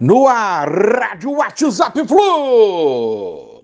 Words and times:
No 0.00 0.26
ar, 0.26 0.66
Rádio 0.66 1.32
WhatsApp 1.32 2.08
Flu! 2.08 3.62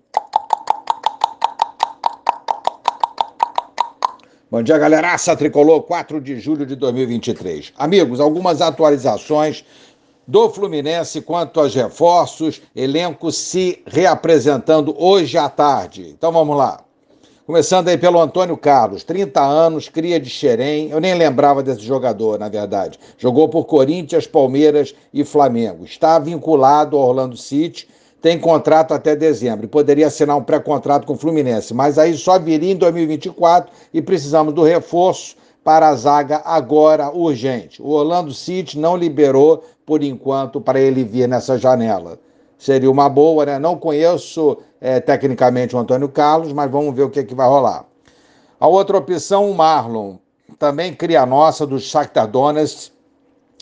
Bom 4.50 4.62
dia, 4.62 4.76
galeraça 4.76 5.34
tricolor, 5.34 5.84
4 5.84 6.20
de 6.20 6.38
julho 6.38 6.66
de 6.66 6.76
2023. 6.76 7.72
Amigos, 7.78 8.20
algumas 8.20 8.60
atualizações 8.60 9.64
do 10.26 10.50
Fluminense 10.50 11.22
quanto 11.22 11.58
aos 11.58 11.74
reforços, 11.74 12.60
elenco 12.74 13.32
se 13.32 13.82
reapresentando 13.86 14.94
hoje 15.02 15.38
à 15.38 15.48
tarde. 15.48 16.10
Então 16.10 16.30
vamos 16.30 16.54
lá. 16.54 16.85
Começando 17.46 17.86
aí 17.86 17.96
pelo 17.96 18.20
Antônio 18.20 18.56
Carlos, 18.56 19.04
30 19.04 19.40
anos, 19.40 19.88
cria 19.88 20.18
de 20.18 20.28
Xerém. 20.28 20.90
Eu 20.90 20.98
nem 20.98 21.14
lembrava 21.14 21.62
desse 21.62 21.82
jogador, 21.82 22.40
na 22.40 22.48
verdade. 22.48 22.98
Jogou 23.16 23.48
por 23.48 23.66
Corinthians, 23.66 24.26
Palmeiras 24.26 24.92
e 25.14 25.24
Flamengo. 25.24 25.84
Está 25.84 26.18
vinculado 26.18 26.96
ao 26.96 27.06
Orlando 27.06 27.36
City, 27.36 27.86
tem 28.20 28.36
contrato 28.36 28.92
até 28.92 29.14
dezembro. 29.14 29.68
Poderia 29.68 30.08
assinar 30.08 30.36
um 30.36 30.42
pré-contrato 30.42 31.06
com 31.06 31.12
o 31.12 31.16
Fluminense, 31.16 31.72
mas 31.72 32.00
aí 32.00 32.16
só 32.16 32.36
viria 32.36 32.72
em 32.72 32.76
2024 32.76 33.70
e 33.94 34.02
precisamos 34.02 34.52
do 34.52 34.64
reforço 34.64 35.36
para 35.62 35.86
a 35.86 35.94
zaga 35.94 36.42
agora 36.44 37.12
urgente. 37.16 37.80
O 37.80 37.90
Orlando 37.90 38.34
City 38.34 38.76
não 38.76 38.96
liberou 38.96 39.62
por 39.86 40.02
enquanto 40.02 40.60
para 40.60 40.80
ele 40.80 41.04
vir 41.04 41.28
nessa 41.28 41.56
janela 41.56 42.18
seria 42.58 42.90
uma 42.90 43.08
boa, 43.08 43.46
né? 43.46 43.58
Não 43.58 43.76
conheço 43.76 44.58
é, 44.80 45.00
tecnicamente 45.00 45.74
o 45.74 45.78
Antônio 45.78 46.08
Carlos, 46.08 46.52
mas 46.52 46.70
vamos 46.70 46.94
ver 46.94 47.02
o 47.02 47.10
que, 47.10 47.20
é 47.20 47.24
que 47.24 47.34
vai 47.34 47.48
rolar. 47.48 47.84
A 48.58 48.66
outra 48.66 48.96
opção, 48.96 49.50
o 49.50 49.54
Marlon, 49.54 50.16
também 50.58 50.94
cria 50.94 51.26
nossa 51.26 51.66
do 51.66 51.78
Shakhtar 51.78 52.26
Donetsk, 52.26 52.90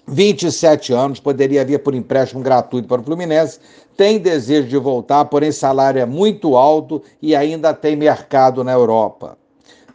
27 0.06 0.92
anos, 0.92 1.18
poderia 1.18 1.64
vir 1.64 1.78
por 1.78 1.94
empréstimo 1.94 2.42
gratuito 2.42 2.86
para 2.86 3.00
o 3.00 3.04
Fluminense, 3.04 3.58
tem 3.96 4.18
desejo 4.18 4.68
de 4.68 4.76
voltar, 4.76 5.24
porém 5.24 5.50
salário 5.50 6.00
é 6.00 6.04
muito 6.04 6.56
alto 6.56 7.02
e 7.22 7.34
ainda 7.34 7.72
tem 7.72 7.96
mercado 7.96 8.62
na 8.62 8.72
Europa. 8.72 9.38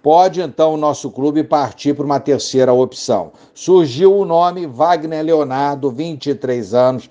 Pode 0.02 0.41
então 0.41 0.73
o 0.73 0.77
nosso 0.77 1.11
clube 1.11 1.43
partir 1.43 1.93
para 1.93 2.05
uma 2.05 2.19
terceira 2.19 2.71
opção. 2.71 3.33
Surgiu 3.53 4.15
o 4.15 4.25
nome 4.25 4.65
Wagner 4.65 5.23
Leonardo, 5.23 5.91
23 5.91 6.73
anos, 6.73 7.09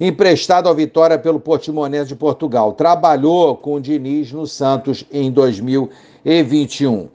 emprestado 0.00 0.68
ao 0.68 0.74
Vitória 0.74 1.18
pelo 1.18 1.40
Portimonense 1.40 2.08
de 2.08 2.16
Portugal. 2.16 2.72
Trabalhou 2.72 3.56
com 3.56 3.74
o 3.74 3.80
Diniz 3.80 4.32
no 4.32 4.46
Santos 4.46 5.04
em 5.12 5.30
2021. 5.30 7.08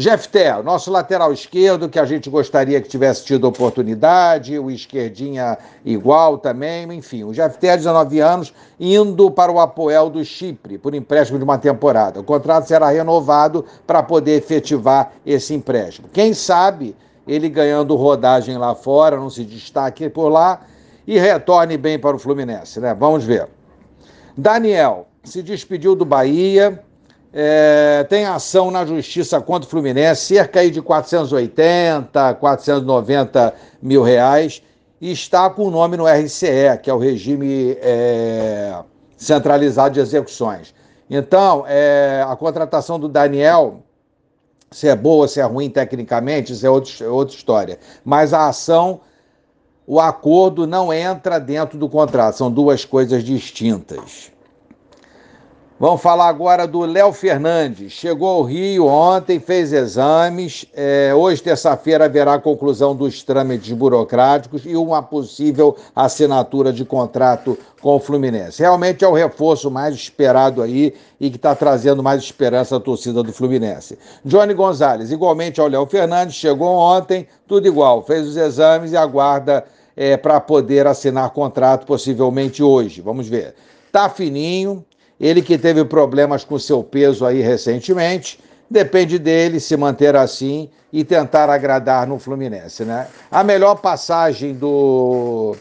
Jefté, 0.00 0.62
nosso 0.62 0.92
lateral 0.92 1.32
esquerdo, 1.32 1.88
que 1.88 1.98
a 1.98 2.04
gente 2.04 2.30
gostaria 2.30 2.80
que 2.80 2.88
tivesse 2.88 3.24
tido 3.24 3.48
oportunidade, 3.48 4.56
o 4.56 4.70
esquerdinha 4.70 5.58
igual 5.84 6.38
também, 6.38 6.84
enfim. 6.92 7.24
O 7.24 7.34
Jefté, 7.34 7.76
19 7.76 8.20
anos, 8.20 8.54
indo 8.78 9.28
para 9.28 9.50
o 9.50 9.58
Apoel 9.58 10.08
do 10.08 10.24
Chipre, 10.24 10.78
por 10.78 10.94
empréstimo 10.94 11.36
de 11.36 11.42
uma 11.42 11.58
temporada. 11.58 12.20
O 12.20 12.22
contrato 12.22 12.68
será 12.68 12.90
renovado 12.90 13.64
para 13.88 14.00
poder 14.00 14.36
efetivar 14.36 15.14
esse 15.26 15.52
empréstimo. 15.52 16.08
Quem 16.12 16.32
sabe 16.32 16.94
ele 17.26 17.48
ganhando 17.48 17.96
rodagem 17.96 18.56
lá 18.56 18.76
fora, 18.76 19.16
não 19.16 19.28
se 19.28 19.42
destaque 19.42 20.08
por 20.08 20.28
lá, 20.28 20.60
e 21.08 21.18
retorne 21.18 21.78
bem 21.78 21.98
para 21.98 22.14
o 22.14 22.18
Fluminense, 22.18 22.78
né? 22.78 22.92
Vamos 22.92 23.24
ver. 23.24 23.48
Daniel 24.36 25.08
se 25.24 25.42
despediu 25.42 25.96
do 25.96 26.04
Bahia, 26.04 26.84
é, 27.32 28.04
tem 28.10 28.26
ação 28.26 28.70
na 28.70 28.84
justiça 28.84 29.40
contra 29.40 29.66
o 29.66 29.70
Fluminense, 29.70 30.26
cerca 30.26 30.60
aí 30.60 30.70
de 30.70 30.82
480, 30.82 32.34
490 32.34 33.54
mil 33.80 34.02
reais, 34.02 34.62
e 35.00 35.10
está 35.10 35.48
com 35.48 35.64
o 35.68 35.70
nome 35.70 35.96
no 35.96 36.06
RCE, 36.06 36.78
que 36.82 36.90
é 36.90 36.92
o 36.94 36.98
regime 36.98 37.78
é, 37.80 38.78
centralizado 39.16 39.94
de 39.94 40.00
execuções. 40.00 40.74
Então, 41.08 41.64
é, 41.66 42.22
a 42.28 42.36
contratação 42.36 43.00
do 43.00 43.08
Daniel, 43.08 43.82
se 44.70 44.86
é 44.88 44.94
boa, 44.94 45.26
se 45.26 45.40
é 45.40 45.44
ruim 45.44 45.70
tecnicamente, 45.70 46.52
isso 46.52 46.66
é 46.66 46.70
outra, 46.70 46.92
é 47.00 47.08
outra 47.08 47.34
história. 47.34 47.78
Mas 48.04 48.34
a 48.34 48.46
ação 48.46 49.00
o 49.90 49.98
acordo 49.98 50.66
não 50.66 50.92
entra 50.92 51.40
dentro 51.40 51.78
do 51.78 51.88
contrato, 51.88 52.36
são 52.36 52.50
duas 52.50 52.84
coisas 52.84 53.24
distintas. 53.24 54.30
Vamos 55.80 56.02
falar 56.02 56.26
agora 56.26 56.66
do 56.66 56.80
Léo 56.80 57.12
Fernandes. 57.12 57.92
Chegou 57.92 58.28
ao 58.28 58.42
Rio 58.42 58.86
ontem, 58.86 59.38
fez 59.38 59.72
exames. 59.72 60.66
É, 60.74 61.14
hoje, 61.14 61.40
terça-feira, 61.40 62.06
haverá 62.06 62.34
a 62.34 62.40
conclusão 62.40 62.96
dos 62.96 63.22
trâmites 63.22 63.70
burocráticos 63.70 64.62
e 64.66 64.74
uma 64.74 65.04
possível 65.04 65.76
assinatura 65.94 66.72
de 66.72 66.84
contrato 66.84 67.56
com 67.80 67.94
o 67.94 68.00
Fluminense. 68.00 68.60
Realmente 68.60 69.04
é 69.04 69.08
o 69.08 69.12
reforço 69.12 69.70
mais 69.70 69.94
esperado 69.94 70.62
aí 70.62 70.94
e 71.20 71.30
que 71.30 71.36
está 71.36 71.54
trazendo 71.54 72.02
mais 72.02 72.24
esperança 72.24 72.74
à 72.74 72.80
torcida 72.80 73.22
do 73.22 73.32
Fluminense. 73.32 73.96
Johnny 74.24 74.54
Gonzalez, 74.54 75.12
igualmente 75.12 75.60
ao 75.60 75.68
Léo 75.68 75.86
Fernandes, 75.86 76.34
chegou 76.34 76.70
ontem, 76.70 77.24
tudo 77.46 77.68
igual, 77.68 78.02
fez 78.02 78.26
os 78.26 78.36
exames 78.36 78.90
e 78.90 78.96
aguarda 78.96 79.64
é, 79.96 80.16
para 80.16 80.40
poder 80.40 80.88
assinar 80.88 81.30
contrato 81.30 81.86
possivelmente 81.86 82.64
hoje. 82.64 83.00
Vamos 83.00 83.28
ver. 83.28 83.54
Tá 83.92 84.08
fininho 84.08 84.84
ele 85.20 85.42
que 85.42 85.58
teve 85.58 85.84
problemas 85.84 86.44
com 86.44 86.58
seu 86.58 86.82
peso 86.82 87.26
aí 87.26 87.40
recentemente, 87.40 88.38
depende 88.70 89.18
dele 89.18 89.60
se 89.60 89.76
manter 89.76 90.14
assim 90.16 90.68
e 90.92 91.04
tentar 91.04 91.50
agradar 91.50 92.06
no 92.06 92.18
Fluminense, 92.18 92.84
né? 92.84 93.08
A 93.30 93.42
melhor 93.42 93.76
passagem 93.76 94.54
do 94.54 95.56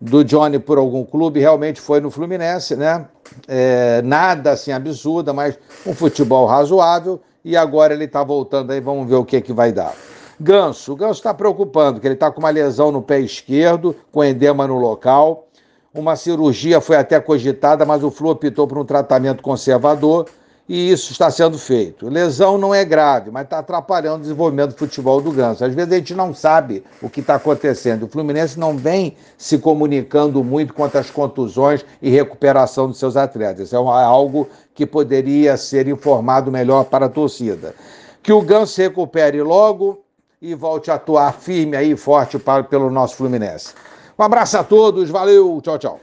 do 0.00 0.24
Johnny 0.24 0.58
por 0.58 0.78
algum 0.78 1.04
clube 1.04 1.40
realmente 1.40 1.78
foi 1.78 2.00
no 2.00 2.10
Fluminense, 2.10 2.74
né? 2.74 3.06
É, 3.46 4.00
nada 4.02 4.52
assim 4.52 4.72
absurda, 4.72 5.32
mas 5.32 5.58
um 5.86 5.94
futebol 5.94 6.46
razoável 6.46 7.20
e 7.44 7.56
agora 7.56 7.92
ele 7.92 8.04
está 8.04 8.24
voltando 8.24 8.70
aí, 8.70 8.80
vamos 8.80 9.08
ver 9.08 9.16
o 9.16 9.24
que 9.24 9.40
que 9.40 9.52
vai 9.52 9.72
dar. 9.72 9.94
Ganso, 10.38 10.94
o 10.94 10.96
Ganso 10.96 11.20
está 11.20 11.34
preocupando, 11.34 12.00
que 12.00 12.06
ele 12.06 12.14
está 12.14 12.30
com 12.30 12.40
uma 12.40 12.48
lesão 12.48 12.90
no 12.90 13.02
pé 13.02 13.20
esquerdo, 13.20 13.94
com 14.10 14.24
edema 14.24 14.66
no 14.66 14.78
local. 14.78 15.46
Uma 15.92 16.14
cirurgia 16.14 16.80
foi 16.80 16.96
até 16.96 17.18
cogitada, 17.18 17.84
mas 17.84 18.04
o 18.04 18.12
Flu 18.12 18.30
optou 18.30 18.64
por 18.66 18.78
um 18.78 18.84
tratamento 18.84 19.42
conservador 19.42 20.26
e 20.68 20.88
isso 20.88 21.10
está 21.10 21.28
sendo 21.32 21.58
feito. 21.58 22.08
Lesão 22.08 22.56
não 22.56 22.72
é 22.72 22.84
grave, 22.84 23.28
mas 23.28 23.42
está 23.42 23.58
atrapalhando 23.58 24.18
o 24.18 24.20
desenvolvimento 24.20 24.70
do 24.70 24.78
futebol 24.78 25.20
do 25.20 25.32
Ganso. 25.32 25.64
Às 25.64 25.74
vezes 25.74 25.92
a 25.92 25.96
gente 25.96 26.14
não 26.14 26.32
sabe 26.32 26.84
o 27.02 27.10
que 27.10 27.18
está 27.18 27.34
acontecendo. 27.34 28.04
O 28.04 28.08
Fluminense 28.08 28.56
não 28.56 28.76
vem 28.76 29.16
se 29.36 29.58
comunicando 29.58 30.44
muito 30.44 30.72
quanto 30.72 30.96
às 30.96 31.10
contusões 31.10 31.84
e 32.00 32.08
recuperação 32.08 32.86
dos 32.86 33.00
seus 33.00 33.16
atletas. 33.16 33.72
É 33.72 33.76
algo 33.76 34.48
que 34.72 34.86
poderia 34.86 35.56
ser 35.56 35.88
informado 35.88 36.52
melhor 36.52 36.84
para 36.84 37.06
a 37.06 37.08
torcida. 37.08 37.74
Que 38.22 38.32
o 38.32 38.42
Ganso 38.42 38.74
se 38.74 38.82
recupere 38.82 39.42
logo 39.42 40.04
e 40.40 40.54
volte 40.54 40.88
a 40.88 40.94
atuar 40.94 41.32
firme 41.32 41.76
aí, 41.76 41.96
forte 41.96 42.38
para, 42.38 42.62
pelo 42.62 42.92
nosso 42.92 43.16
Fluminense. 43.16 43.74
Um 44.20 44.22
abraço 44.22 44.58
a 44.58 44.62
todos, 44.62 45.08
valeu, 45.08 45.62
tchau, 45.62 45.78
tchau. 45.78 45.98